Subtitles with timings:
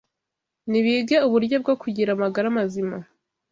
[0.69, 2.97] Nibige uburyo bwo kugira amagara mazima